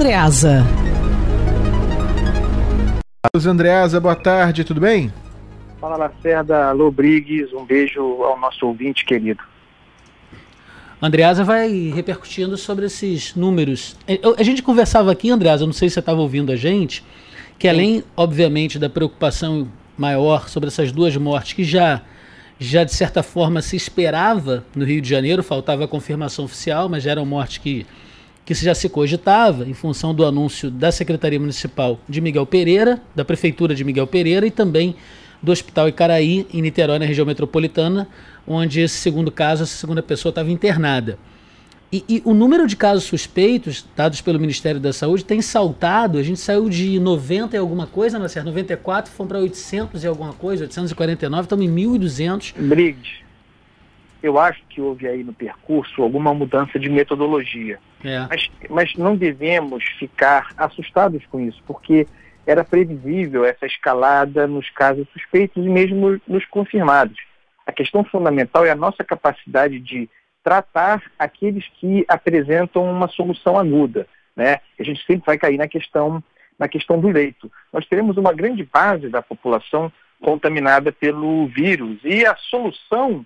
[0.00, 0.64] Andreasa.
[3.22, 5.12] Carlos Andreasa, boa tarde, tudo bem?
[5.78, 9.42] Fala Lacerda, alô Briggs, um beijo ao nosso ouvinte querido.
[11.02, 13.94] Andreasa vai repercutindo sobre esses números.
[14.38, 17.04] A gente conversava aqui, Andreasa, não sei se você estava ouvindo a gente,
[17.58, 22.00] que além, obviamente, da preocupação maior sobre essas duas mortes que já,
[22.58, 27.02] já de certa forma se esperava no Rio de Janeiro, faltava a confirmação oficial, mas
[27.02, 27.86] já eram mortes que,
[28.44, 33.24] que já se cogitava em função do anúncio da Secretaria Municipal de Miguel Pereira, da
[33.24, 34.96] Prefeitura de Miguel Pereira e também
[35.42, 38.08] do Hospital Icaraí, em Niterói, na região metropolitana,
[38.46, 41.18] onde esse segundo caso, essa segunda pessoa estava internada.
[41.92, 46.18] E, e, o número de casos suspeitos, dados pelo Ministério da Saúde, tem saltado.
[46.18, 50.06] A gente saiu de 90 e alguma coisa, não é 94, fomos para 800 e
[50.06, 52.54] alguma coisa, 849, estamos em 1.200.
[52.56, 53.10] Briggs,
[54.22, 57.78] eu acho que houve aí no percurso alguma mudança de metodologia.
[58.04, 58.26] É.
[58.28, 62.06] Mas, mas não devemos ficar assustados com isso, porque
[62.46, 67.18] era previsível essa escalada nos casos suspeitos e mesmo nos confirmados.
[67.66, 70.08] A questão fundamental é a nossa capacidade de
[70.42, 74.06] tratar aqueles que apresentam uma solução aguda.
[74.34, 74.58] Né?
[74.78, 76.22] A gente sempre vai cair na questão,
[76.58, 77.50] na questão do leito.
[77.72, 83.24] Nós teremos uma grande base da população contaminada pelo vírus e a solução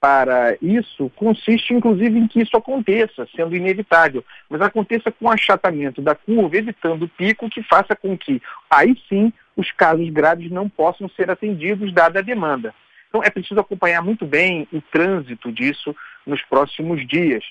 [0.00, 6.14] para isso consiste, inclusive, em que isso aconteça, sendo inevitável, mas aconteça com achatamento da
[6.14, 11.08] curva, evitando o pico que faça com que, aí sim, os casos graves não possam
[11.08, 12.74] ser atendidos, dada a demanda.
[13.08, 17.42] Então, é preciso acompanhar muito bem o trânsito disso nos próximos dias.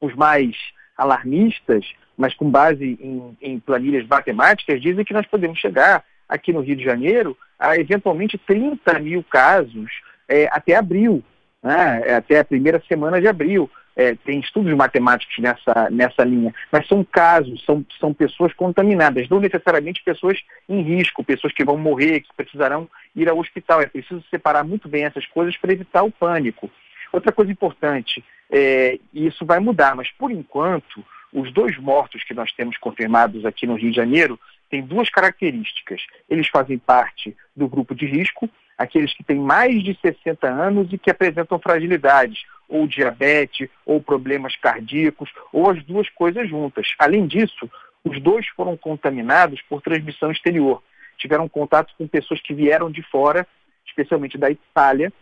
[0.00, 0.54] Os mais
[0.96, 1.86] alarmistas,
[2.16, 6.76] mas com base em, em planilhas matemáticas, dizem que nós podemos chegar aqui no Rio
[6.76, 9.90] de Janeiro a eventualmente 30 mil casos
[10.28, 11.24] é, até abril
[11.62, 13.70] né, é até a primeira semana de abril.
[13.96, 19.40] É, tem estudos matemáticos nessa, nessa linha, mas são casos, são, são pessoas contaminadas, não
[19.40, 23.82] necessariamente pessoas em risco, pessoas que vão morrer, que precisarão ir ao hospital.
[23.82, 26.70] É preciso separar muito bem essas coisas para evitar o pânico.
[27.12, 32.34] Outra coisa importante, é, e isso vai mudar, mas por enquanto, os dois mortos que
[32.34, 34.38] nós temos confirmados aqui no Rio de Janeiro
[34.70, 36.00] têm duas características.
[36.28, 38.48] Eles fazem parte do grupo de risco,
[38.78, 44.56] aqueles que têm mais de 60 anos e que apresentam fragilidades, ou diabetes, ou problemas
[44.56, 46.94] cardíacos, ou as duas coisas juntas.
[46.98, 47.68] Além disso,
[48.04, 50.82] os dois foram contaminados por transmissão exterior.
[51.18, 53.46] Tiveram contato com pessoas que vieram de fora,
[53.86, 55.12] especialmente da Itália,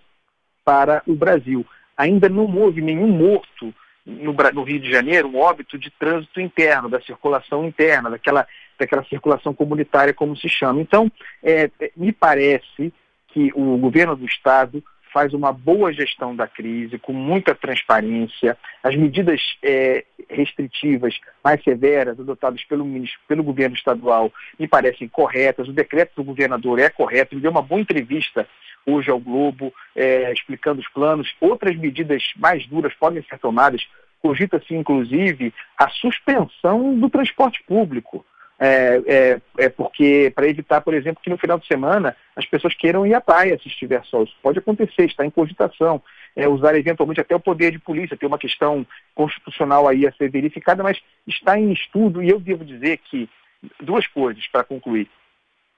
[0.64, 1.66] para o Brasil.
[1.97, 3.75] Ainda não houve nenhum morto
[4.06, 8.47] no, Rio de Janeiro, um óbito de trânsito interno, da circulação interna, daquela,
[8.78, 10.80] daquela circulação comunitária, como se chama.
[10.80, 11.10] Então,
[11.42, 12.92] é, me parece
[13.28, 18.56] que o governo do Estado faz uma boa gestão da crise, com muita transparência.
[18.82, 22.86] As medidas é, restritivas mais severas adotadas pelo,
[23.26, 25.68] pelo governo estadual me parecem corretas.
[25.68, 27.34] O decreto do governador é correto.
[27.34, 28.46] Ele deu uma boa entrevista
[28.86, 31.34] hoje ao Globo, é, explicando os planos.
[31.40, 33.86] Outras medidas mais duras podem ser tomadas.
[34.20, 38.24] Cogita-se, inclusive, a suspensão do transporte público
[38.58, 42.74] é, é, é porque, para evitar, por exemplo, que no final de semana as pessoas
[42.74, 44.24] queiram ir à praia se estiver sol.
[44.24, 46.02] Isso pode acontecer, está em cogitação.
[46.34, 50.30] É, usar eventualmente até o poder de polícia, tem uma questão constitucional aí a ser
[50.30, 53.28] verificada, mas está em estudo e eu devo dizer que
[53.80, 55.08] duas coisas para concluir.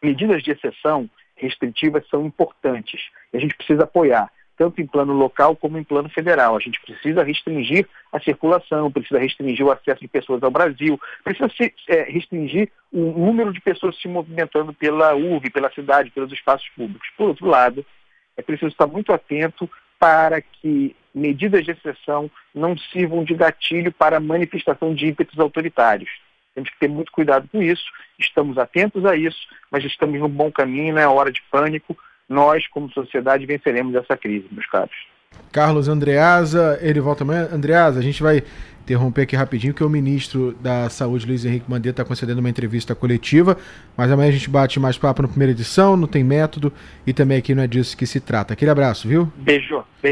[0.02, 3.00] Medidas de exceção restritivas são importantes
[3.32, 4.30] e a gente precisa apoiar
[4.60, 6.54] tanto em plano local como em plano federal.
[6.54, 11.48] A gente precisa restringir a circulação, precisa restringir o acesso de pessoas ao Brasil, precisa
[11.48, 16.69] se, é, restringir o número de pessoas se movimentando pela UV, pela cidade, pelos espaços
[16.76, 17.09] públicos.
[17.16, 17.87] Por outro lado,
[18.37, 19.66] é preciso estar muito atento
[19.98, 26.10] para que medidas de exceção não sirvam de gatilho para a manifestação de ímpetos autoritários.
[26.54, 27.87] Temos que ter muito cuidado com isso,
[28.19, 29.41] estamos atentos a isso,
[29.71, 31.97] mas estamos no bom caminho, não é hora de pânico,
[32.30, 34.94] nós, como sociedade, venceremos essa crise, meus caros.
[35.52, 37.48] Carlos Andreasa, ele volta amanhã.
[37.52, 38.42] Andreasa, a gente vai
[38.82, 42.94] interromper aqui rapidinho, que o ministro da Saúde, Luiz Henrique Mandetta, está concedendo uma entrevista
[42.94, 43.56] coletiva,
[43.97, 46.72] mas amanhã a gente bate mais papo na primeira edição, não tem método
[47.06, 48.54] e também aqui não é disso que se trata.
[48.54, 49.30] Aquele abraço, viu?
[49.36, 49.84] Beijo.
[50.03, 50.09] Beijo.